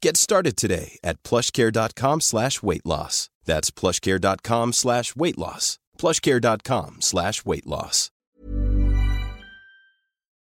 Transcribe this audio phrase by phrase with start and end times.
[0.00, 3.30] Get started today at plushcare.com slash weight loss.
[3.44, 5.78] That's plushcare.com slash weight loss.
[5.98, 8.10] plushcare.com slash weight loss.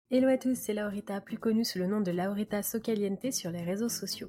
[0.08, 3.62] Hello à tous, c'est Laurita, plus connue sous le nom de Laurita Socaliente sur les
[3.62, 4.28] réseaux sociaux.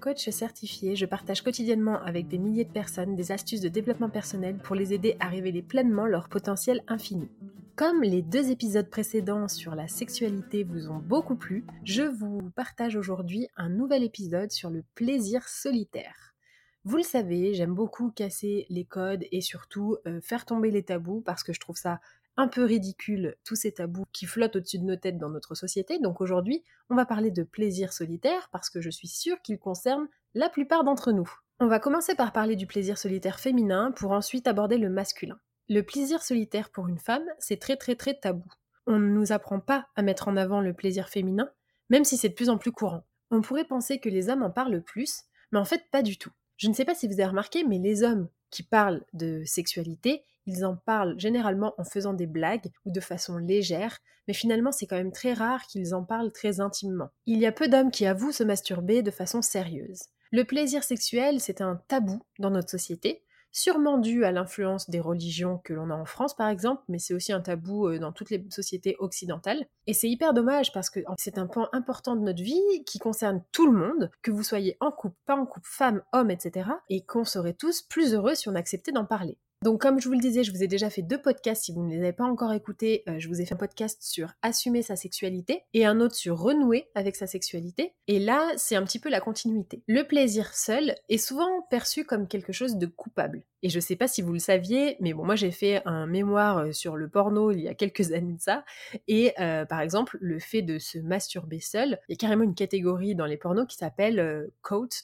[0.00, 4.56] Coach certifié, je partage quotidiennement avec des milliers de personnes des astuces de développement personnel
[4.56, 7.28] pour les aider à révéler pleinement leur potentiel infini.
[7.76, 12.94] Comme les deux épisodes précédents sur la sexualité vous ont beaucoup plu, je vous partage
[12.94, 16.36] aujourd'hui un nouvel épisode sur le plaisir solitaire.
[16.84, 21.20] Vous le savez, j'aime beaucoup casser les codes et surtout euh, faire tomber les tabous
[21.22, 21.98] parce que je trouve ça
[22.36, 25.98] un peu ridicule, tous ces tabous qui flottent au-dessus de nos têtes dans notre société.
[25.98, 30.06] Donc aujourd'hui, on va parler de plaisir solitaire parce que je suis sûre qu'il concerne
[30.34, 31.28] la plupart d'entre nous.
[31.58, 35.40] On va commencer par parler du plaisir solitaire féminin pour ensuite aborder le masculin.
[35.70, 38.50] Le plaisir solitaire pour une femme, c'est très très très tabou.
[38.86, 41.50] On ne nous apprend pas à mettre en avant le plaisir féminin,
[41.88, 43.04] même si c'est de plus en plus courant.
[43.30, 45.22] On pourrait penser que les hommes en parlent plus,
[45.52, 46.32] mais en fait pas du tout.
[46.58, 50.22] Je ne sais pas si vous avez remarqué, mais les hommes qui parlent de sexualité,
[50.46, 54.86] ils en parlent généralement en faisant des blagues ou de façon légère, mais finalement c'est
[54.86, 57.08] quand même très rare qu'ils en parlent très intimement.
[57.24, 60.02] Il y a peu d'hommes qui avouent se masturber de façon sérieuse.
[60.30, 63.22] Le plaisir sexuel, c'est un tabou dans notre société,
[63.54, 67.14] sûrement dû à l'influence des religions que l'on a en France par exemple, mais c'est
[67.14, 69.64] aussi un tabou euh, dans toutes les sociétés occidentales.
[69.86, 73.42] Et c'est hyper dommage parce que c'est un point important de notre vie qui concerne
[73.52, 76.68] tout le monde, que vous soyez en couple, pas en couple, femme, homme, etc.
[76.90, 79.38] Et qu'on serait tous plus heureux si on acceptait d'en parler.
[79.64, 81.64] Donc comme je vous le disais, je vous ai déjà fait deux podcasts.
[81.64, 84.02] Si vous ne les avez pas encore écoutés, euh, je vous ai fait un podcast
[84.02, 87.94] sur assumer sa sexualité et un autre sur renouer avec sa sexualité.
[88.06, 89.82] Et là, c'est un petit peu la continuité.
[89.86, 93.42] Le plaisir seul est souvent perçu comme quelque chose de coupable.
[93.64, 96.58] Et je sais pas si vous le saviez, mais bon, moi j'ai fait un mémoire
[96.58, 98.62] euh, sur le porno il y a quelques années de ça.
[99.08, 102.54] Et euh, par exemple, le fait de se masturber seul, il y a carrément une
[102.54, 104.46] catégorie dans les pornos qui s'appelle euh,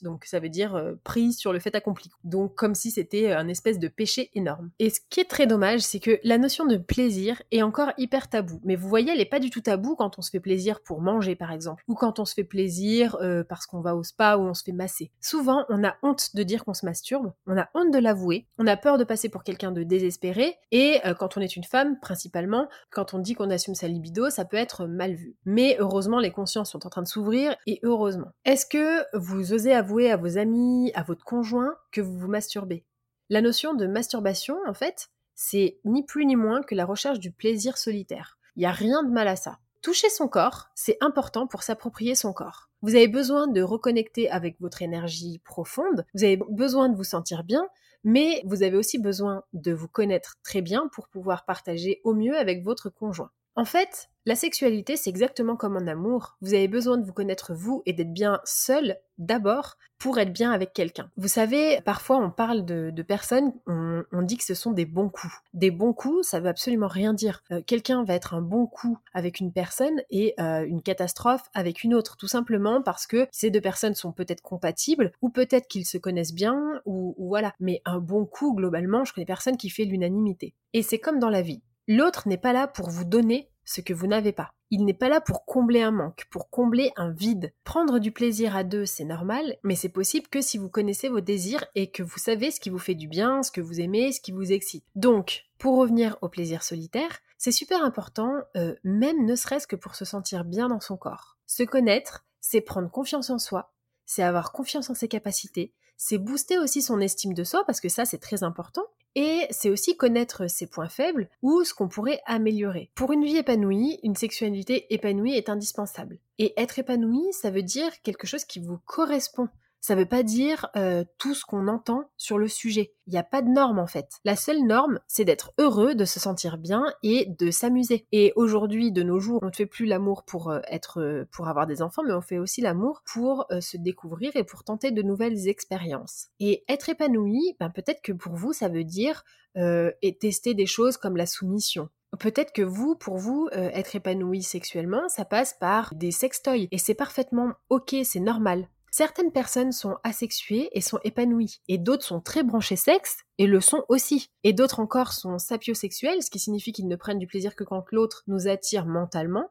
[0.03, 2.11] donc ça veut dire prise sur le fait accompli.
[2.25, 4.71] Donc comme si c'était un espèce de péché énorme.
[4.79, 8.29] Et ce qui est très dommage, c'est que la notion de plaisir est encore hyper
[8.29, 8.61] tabou.
[8.65, 11.01] Mais vous voyez, elle est pas du tout tabou quand on se fait plaisir pour
[11.01, 13.17] manger par exemple, ou quand on se fait plaisir
[13.49, 15.13] parce qu'on va au spa ou on se fait masser.
[15.21, 18.67] Souvent, on a honte de dire qu'on se masturbe, on a honte de l'avouer on
[18.67, 21.99] a peur de passer pour quelqu'un de désespéré, et euh, quand on est une femme,
[22.01, 25.37] principalement, quand on dit qu'on assume sa libido, ça peut être mal vu.
[25.45, 28.33] Mais heureusement, les consciences sont en train de s'ouvrir, et heureusement.
[28.45, 32.85] Est-ce que vous osez avouer à vos amis, à votre conjoint, que vous vous masturbez?
[33.29, 37.33] La notion de masturbation, en fait, c'est ni plus ni moins que la recherche du
[37.33, 38.39] plaisir solitaire.
[38.57, 39.59] Il n'y a rien de mal à ça.
[39.83, 42.69] Toucher son corps, c'est important pour s'approprier son corps.
[42.83, 47.45] Vous avez besoin de reconnecter avec votre énergie profonde, vous avez besoin de vous sentir
[47.45, 47.67] bien,
[48.05, 52.37] mais vous avez aussi besoin de vous connaître très bien pour pouvoir partager au mieux
[52.37, 53.31] avec votre conjoint.
[53.57, 56.37] En fait, la sexualité, c'est exactement comme en amour.
[56.41, 60.53] Vous avez besoin de vous connaître vous et d'être bien seul d'abord pour être bien
[60.53, 61.11] avec quelqu'un.
[61.17, 65.33] Vous savez, parfois on parle de, personnes, on, dit que ce sont des bons coups.
[65.53, 67.43] Des bons coups, ça veut absolument rien dire.
[67.51, 71.83] Euh, quelqu'un va être un bon coup avec une personne et euh, une catastrophe avec
[71.83, 75.87] une autre, tout simplement parce que ces deux personnes sont peut-être compatibles ou peut-être qu'ils
[75.87, 77.53] se connaissent bien ou, voilà.
[77.59, 80.55] Mais un bon coup, globalement, je connais personne qui fait l'unanimité.
[80.73, 81.63] Et c'est comme dans la vie.
[81.93, 84.53] L'autre n'est pas là pour vous donner ce que vous n'avez pas.
[84.71, 87.53] Il n'est pas là pour combler un manque, pour combler un vide.
[87.65, 91.21] Prendre du plaisir à deux, c'est normal, mais c'est possible que si vous connaissez vos
[91.21, 94.13] désirs et que vous savez ce qui vous fait du bien, ce que vous aimez,
[94.13, 94.85] ce qui vous excite.
[94.95, 99.95] Donc, pour revenir au plaisir solitaire, C'est super important, euh, même ne serait-ce que pour
[99.95, 101.39] se sentir bien dans son corps.
[101.47, 103.73] Se connaître, c'est prendre confiance en soi,
[104.05, 105.73] c'est avoir confiance en ses capacités,
[106.03, 108.87] c'est booster aussi son estime de soi, parce que ça c'est très important,
[109.17, 112.91] et c'est aussi connaître ses points faibles ou ce qu'on pourrait améliorer.
[112.95, 116.19] Pour une vie épanouie, une sexualité épanouie est indispensable.
[116.39, 119.49] Et être épanoui, ça veut dire quelque chose qui vous correspond.
[119.81, 122.93] Ça veut pas dire euh, tout ce qu'on entend sur le sujet.
[123.07, 124.09] Il n'y a pas de norme en fait.
[124.25, 128.07] La seule norme, c'est d'être heureux, de se sentir bien et de s'amuser.
[128.13, 131.49] Et aujourd'hui, de nos jours, on ne fait plus l'amour pour euh, être, euh, pour
[131.49, 135.03] avoir des enfants, mais on fait aussi l'amour pour se découvrir et pour tenter de
[135.03, 136.29] nouvelles expériences.
[136.39, 139.25] Et être épanoui, ben peut-être que pour vous, ça veut dire
[139.57, 141.89] et tester des choses comme la soumission,
[142.19, 146.69] Peut-être que vous, pour vous, être épanoui sexuellement, ça passe par des sextoys.
[146.73, 148.69] Et c'est parfaitement ok, c'est normal.
[149.01, 153.63] Certaines personnes sont asexuées et sont épanouies, et d'autres sont très branchées sexe et le
[153.63, 154.29] sont aussi.
[154.45, 157.83] Et d'autres encore sont sapiosexuels, ce qui signifie qu'ils ne prennent du plaisir que quand
[157.93, 159.49] l'autre nous attire mentalement,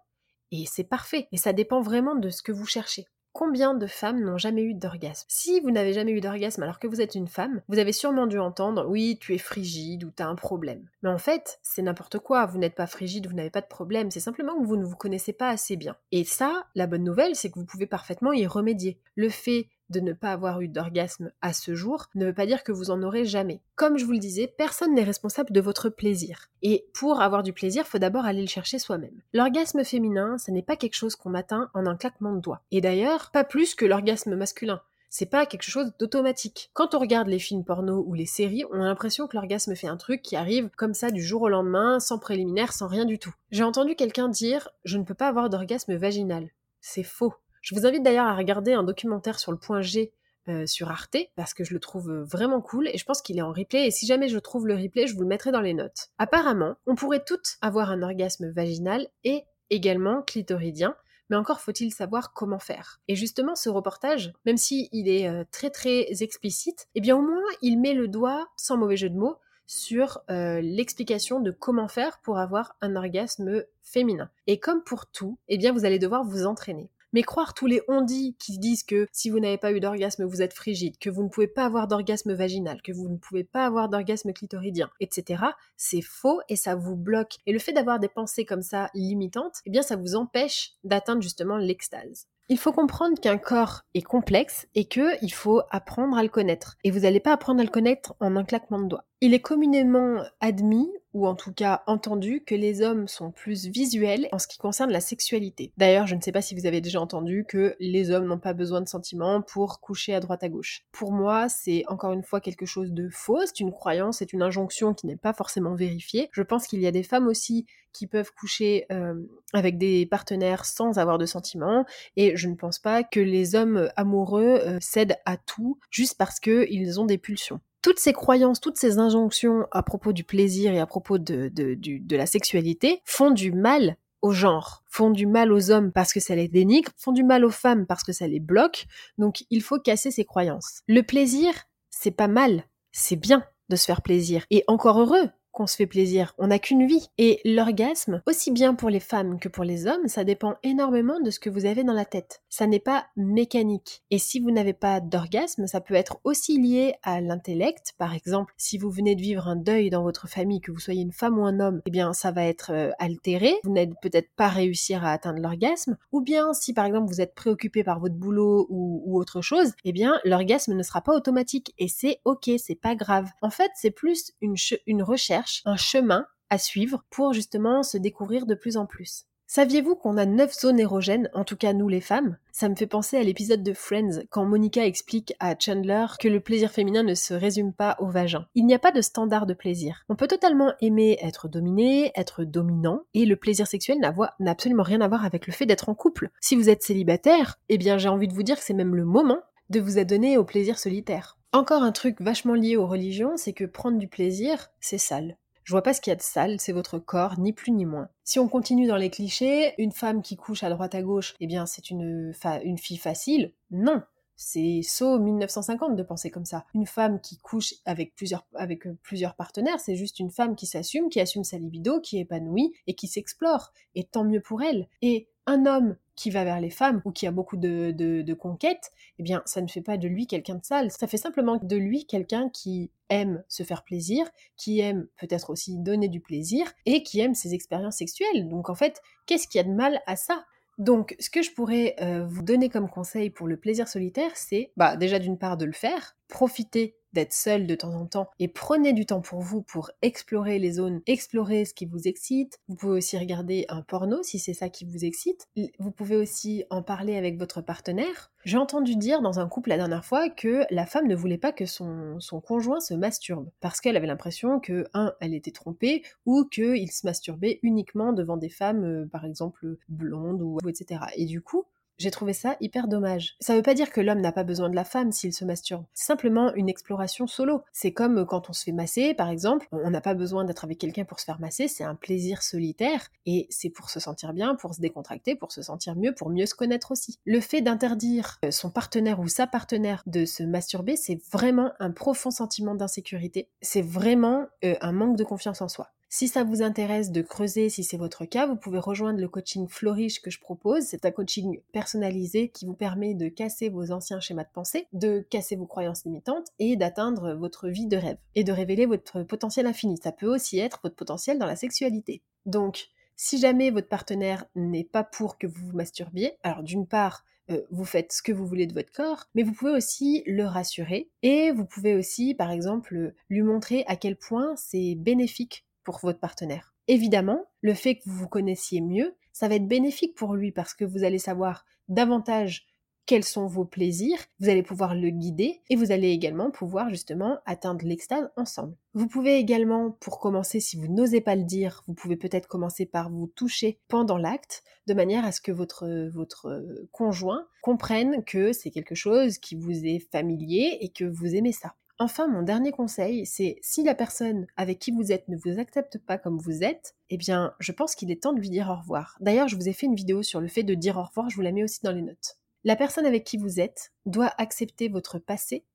[0.51, 1.27] et c'est parfait.
[1.31, 3.07] Et ça dépend vraiment de ce que vous cherchez.
[3.33, 6.87] Combien de femmes n'ont jamais eu d'orgasme Si vous n'avez jamais eu d'orgasme alors que
[6.87, 10.23] vous êtes une femme, vous avez sûrement dû entendre oui, tu es frigide ou tu
[10.23, 10.87] as un problème.
[11.03, 14.11] Mais en fait, c'est n'importe quoi, vous n'êtes pas frigide, vous n'avez pas de problème,
[14.11, 15.95] c'est simplement que vous ne vous connaissez pas assez bien.
[16.11, 18.99] Et ça, la bonne nouvelle, c'est que vous pouvez parfaitement y remédier.
[19.15, 22.63] Le fait de ne pas avoir eu d'orgasme à ce jour ne veut pas dire
[22.63, 23.61] que vous en aurez jamais.
[23.75, 26.49] Comme je vous le disais, personne n'est responsable de votre plaisir.
[26.61, 29.21] Et pour avoir du plaisir, faut d'abord aller le chercher soi-même.
[29.33, 32.61] L'orgasme féminin, ce n'est pas quelque chose qu'on atteint en un claquement de doigts.
[32.71, 34.81] Et d'ailleurs, pas plus que l'orgasme masculin.
[35.11, 36.69] C'est pas quelque chose d'automatique.
[36.73, 39.87] Quand on regarde les films porno ou les séries, on a l'impression que l'orgasme fait
[39.87, 43.17] un truc qui arrive comme ça du jour au lendemain, sans préliminaire, sans rien du
[43.17, 43.33] tout.
[43.49, 46.49] J'ai entendu quelqu'un dire Je ne peux pas avoir d'orgasme vaginal.
[46.79, 47.33] C'est faux.
[47.61, 50.13] Je vous invite d'ailleurs à regarder un documentaire sur le point G
[50.47, 53.41] euh, sur Arte parce que je le trouve vraiment cool et je pense qu'il est
[53.41, 55.73] en replay et si jamais je trouve le replay, je vous le mettrai dans les
[55.73, 56.09] notes.
[56.17, 60.95] Apparemment, on pourrait toutes avoir un orgasme vaginal et également clitoridien,
[61.29, 62.99] mais encore faut-il savoir comment faire.
[63.07, 67.43] Et justement, ce reportage, même s'il est euh, très très explicite, eh bien au moins
[67.61, 72.19] il met le doigt, sans mauvais jeu de mots, sur euh, l'explication de comment faire
[72.23, 74.31] pour avoir un orgasme féminin.
[74.47, 76.89] Et comme pour tout, eh bien vous allez devoir vous entraîner.
[77.13, 80.41] Mais croire tous les on-dit qui disent que si vous n'avez pas eu d'orgasme, vous
[80.41, 83.65] êtes frigide, que vous ne pouvez pas avoir d'orgasme vaginal, que vous ne pouvez pas
[83.65, 85.43] avoir d'orgasme clitoridien, etc.,
[85.77, 87.37] c'est faux et ça vous bloque.
[87.45, 91.21] Et le fait d'avoir des pensées comme ça limitantes, eh bien ça vous empêche d'atteindre
[91.21, 92.27] justement l'extase.
[92.51, 96.77] Il faut comprendre qu'un corps est complexe et qu'il faut apprendre à le connaître.
[96.83, 99.05] Et vous n'allez pas apprendre à le connaître en un claquement de doigts.
[99.21, 104.27] Il est communément admis ou en tout cas entendu que les hommes sont plus visuels
[104.31, 105.71] en ce qui concerne la sexualité.
[105.77, 108.53] D'ailleurs, je ne sais pas si vous avez déjà entendu que les hommes n'ont pas
[108.53, 110.83] besoin de sentiments pour coucher à droite à gauche.
[110.91, 114.41] Pour moi, c'est encore une fois quelque chose de faux, c'est une croyance, c'est une
[114.41, 116.29] injonction qui n'est pas forcément vérifiée.
[116.31, 119.15] Je pense qu'il y a des femmes aussi qui peuvent coucher euh,
[119.53, 121.85] avec des partenaires sans avoir de sentiments
[122.15, 126.39] et je ne pense pas que les hommes amoureux euh, cèdent à tout juste parce
[126.39, 130.79] qu'ils ont des pulsions toutes ces croyances, toutes ces injonctions à propos du plaisir et
[130.79, 135.71] à propos de, de, la sexualité font du mal au genre, font du mal aux
[135.71, 138.41] hommes parce que ça les dénigre, font du mal aux femmes parce que ça les
[138.41, 138.85] bloque.
[139.17, 140.81] Donc il faut casser ces croyances.
[140.87, 141.53] Le plaisir,
[141.89, 144.45] c'est pas mal, c'est bien de se faire plaisir.
[144.49, 145.29] Et encore heureux,
[145.59, 146.33] qu'on se fait plaisir.
[146.37, 147.09] On n'a qu'une vie.
[147.17, 151.31] Et l'orgasme, aussi bien pour les femmes que pour les hommes, ça dépend énormément de
[151.31, 152.41] ce que vous avez dans la tête.
[152.47, 154.01] Ça n'est pas mécanique.
[154.09, 157.93] Et si vous n'avez pas d'orgasme, ça peut être aussi lié à l'intellect.
[157.97, 161.01] Par exemple, si vous venez de vivre un deuil dans votre famille, que vous soyez
[161.01, 163.53] une femme ou un homme, eh bien ça va être euh, altéré.
[163.65, 165.97] Vous n'allez peut-être pas réussir à atteindre l'orgasme.
[166.13, 169.91] Ou bien si par exemple vous êtes préoccupé par votre boulot ou, autre chose, eh
[169.91, 171.73] bien l'orgasme ne sera pas automatique.
[171.77, 173.29] Et c'est ok, c'est pas grave.
[173.41, 174.55] En fait, c'est plus une,
[174.87, 179.25] une recherche un chemin à suivre pour justement se découvrir de plus en plus.
[179.51, 182.37] Saviez-vous qu'on a 9 zones érogènes, en tout cas nous les femmes?
[182.51, 186.39] Ça me fait penser à l'épisode de Friends quand Monica explique à Chandler que le
[186.39, 188.45] plaisir féminin ne se résume pas au vagin.
[188.53, 190.05] Il n'y a pas de standard de plaisir.
[190.07, 194.13] On peut totalement aimer être dominé, être dominant, et le plaisir sexuel n'a
[194.45, 196.29] absolument rien à voir avec le fait d'être en couple.
[196.39, 199.05] Si vous êtes célibataire, eh bien j'ai envie de vous dire que c'est même le
[199.05, 199.39] moment
[199.71, 201.38] de vous adonner au plaisir solitaire.
[201.51, 205.35] Encore un truc vachement lié aux religions, c'est que prendre du plaisir, c'est sale.
[205.63, 207.85] Je vois pas ce qu'il y a de sale, c'est votre corps, ni plus ni
[207.85, 208.09] moins.
[208.23, 211.47] Si on continue dans les clichés, une femme qui couche à droite à gauche, eh
[211.47, 212.33] bien c'est une,
[212.77, 213.53] fille facile.
[213.71, 214.03] Non,
[214.35, 216.65] c'est saut 1950 de penser comme ça.
[216.75, 220.67] Une femme qui couche avec plusieurs, avec euh, plusieurs partenaires, c'est juste une femme qui
[220.67, 223.73] s'assume, qui assume sa libido, qui est épanouie et qui s'explore.
[223.95, 224.87] Et tant mieux pour elle.
[225.01, 229.23] Et un homme qui va vers les femmes ou qui a beaucoup de, conquêtes, eh
[229.23, 230.91] bien, ça ne fait pas de lui quelqu'un de sale.
[230.91, 234.27] Ça fait simplement de lui quelqu'un qui aime se faire plaisir,
[234.57, 238.47] qui aime peut-être aussi donner du plaisir et qui aime ses expériences sexuelles.
[238.49, 240.45] Donc, en fait, qu'est-ce qu'il y a de mal à ça?
[240.77, 244.71] Donc, ce que je pourrais euh, vous donner comme conseil pour le plaisir solitaire, c'est
[244.77, 248.47] bah, déjà d'une part de le faire, profiter d'être seul de temps en temps et
[248.47, 252.59] prenez du temps pour vous pour explorer les zones, explorer ce qui vous excite.
[252.67, 255.47] Vous pouvez aussi regarder un porno si c'est ça qui vous excite.
[255.79, 258.31] Vous pouvez aussi en parler avec votre partenaire.
[258.45, 261.51] J'ai entendu dire dans un couple la dernière fois que la femme ne voulait pas
[261.51, 266.45] que son, conjoint se masturbe parce qu'elle avait l'impression que, un, elle était trompée ou
[266.45, 271.01] qu'il se masturbait uniquement devant des femmes, euh, par exemple, blondes ou etc.
[271.15, 271.65] Et du coup,
[271.99, 273.35] j'ai trouvé ça hyper dommage.
[273.41, 275.83] Ça veut pas dire que l'homme n'a pas besoin de la femme s'il se masturbe.
[275.93, 277.61] C'est simplement une exploration solo.
[277.73, 279.67] C'est comme quand on se fait masser, par exemple.
[279.71, 281.67] On n'a pas besoin d'être avec quelqu'un pour se faire masser.
[281.67, 283.09] C'est un plaisir solitaire.
[283.25, 286.45] Et c'est pour se sentir bien, pour se décontracter, pour se sentir mieux, pour mieux
[286.45, 287.19] se connaître aussi.
[287.25, 292.31] Le fait d'interdire son partenaire ou sa partenaire de se masturber, c'est vraiment un profond
[292.31, 293.49] sentiment d'insécurité.
[293.61, 295.89] C'est vraiment euh, un manque de confiance en soi.
[296.11, 299.67] Si ça vous intéresse de creuser, si c'est votre cas, vous pouvez rejoindre le coaching
[299.67, 300.81] Flourish que je propose.
[300.85, 305.19] C'est un coaching personnalisé qui vous permet de casser vos anciens schémas de pensée, de
[305.29, 309.67] casser vos croyances limitantes et d'atteindre votre vie de rêve et de révéler votre potentiel
[309.67, 309.99] infini.
[310.01, 312.23] Ça peut aussi être votre potentiel dans la sexualité.
[312.47, 317.23] Donc, si jamais votre partenaire n'est pas pour que vous vous masturbiez, alors d'une part,
[317.51, 320.45] euh, vous faites ce que vous voulez de votre corps, mais vous pouvez aussi le
[320.45, 325.99] rassurer et vous pouvez aussi, par exemple, lui montrer à quel point c'est bénéfique pour
[326.01, 326.73] votre partenaire.
[326.87, 330.73] Évidemment, le fait que vous vous connaissiez mieux, ça va être bénéfique pour lui parce
[330.73, 332.67] que vous allez savoir davantage
[333.09, 337.39] quels sont vos plaisirs, vous allez pouvoir le guider et vous allez également pouvoir justement
[337.47, 338.75] atteindre l'extase ensemble.
[338.93, 342.85] Vous pouvez également, pour commencer, si vous n'osez pas le dire, vous pouvez peut-être commencer
[342.85, 348.53] par vous toucher pendant l'acte, de manière à ce que votre, votre conjoint comprenne que
[348.53, 351.73] c'est quelque chose qui vous est familier et que vous aimez ça.
[352.01, 355.97] Enfin, mon dernier conseil, c'est si la personne avec qui vous êtes ne vous accepte
[355.97, 358.79] pas comme vous êtes, eh bien, je pense qu'il est temps de lui dire au
[358.79, 359.17] revoir.
[359.19, 361.35] D'ailleurs, je vous ai fait une vidéo sur le fait de dire au revoir, je
[361.35, 362.37] vous la mets aussi dans les notes.
[362.63, 365.65] La personne avec qui vous êtes doit accepter votre passé,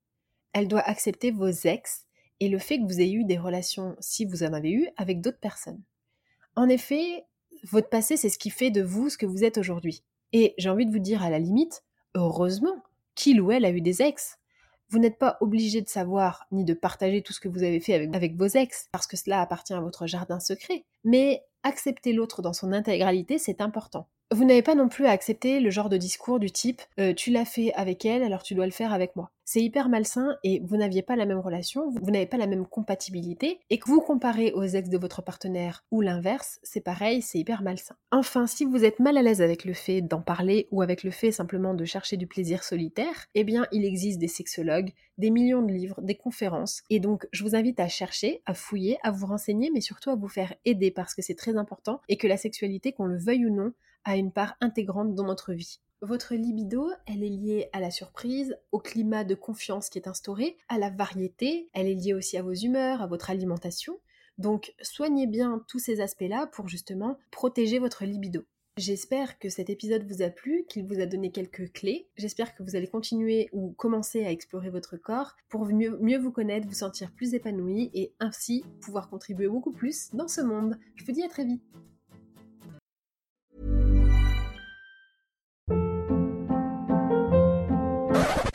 [0.54, 2.06] elle doit accepter vos ex
[2.40, 5.20] et le fait que vous ayez eu des relations, si vous en avez eu, avec
[5.20, 5.82] d'autres personnes.
[6.56, 7.26] En effet,
[7.64, 10.02] votre passé, c'est ce qui fait de vous ce que vous êtes aujourd'hui.
[10.32, 12.82] Et j'ai envie de vous dire à la limite, heureusement
[13.14, 14.38] qu'il ou elle a eu des ex.
[14.94, 17.94] Vous n'êtes pas obligé de savoir ni de partager tout ce que vous avez fait
[18.14, 22.52] avec, vos ex, parce que cela appartient à votre jardin secret, mais accepter l'autre dans
[22.52, 24.06] son intégralité, c'est important.
[24.34, 27.30] Vous n'avez pas non plus à accepter le genre de discours du type euh, tu
[27.30, 29.30] l'as fait avec elle, alors tu dois le faire avec moi.
[29.44, 32.66] C'est hyper malsain et vous n'aviez pas la même relation, vous n'avez pas la même
[32.66, 37.38] compatibilité, et que vous comparez aux ex de votre partenaire ou l'inverse, c'est pareil, c'est
[37.38, 37.94] hyper malsain.
[38.10, 41.12] Enfin, si vous êtes mal à l'aise avec le fait d'en parler ou avec le
[41.12, 45.62] fait simplement de chercher du plaisir solitaire, eh bien il existe des sexologues, des millions
[45.62, 49.26] de livres, des conférences, et donc je vous invite à chercher, à fouiller, à vous
[49.26, 52.36] renseigner, mais surtout à vous faire aider parce que c'est très important et que la
[52.36, 53.72] sexualité, qu'on le veuille ou non,
[54.04, 55.80] a une part intégrante dans notre vie.
[56.00, 60.58] Votre libido, elle est liée à la surprise, au climat de confiance qui est instauré,
[60.68, 63.98] à la variété, elle est liée aussi à vos humeurs, à votre alimentation.
[64.36, 68.44] Donc soignez bien tous ces aspects-là pour justement protéger votre libido.
[68.76, 72.08] J'espère que cet épisode vous a plu, qu'il vous a donné quelques clés.
[72.16, 76.32] J'espère que vous allez continuer ou commencer à explorer votre corps pour mieux, mieux, vous
[76.32, 80.76] connaître, vous sentir plus épanoui et ainsi pouvoir contribuer beaucoup plus dans ce monde.
[80.96, 81.62] Je vous dis à très vite.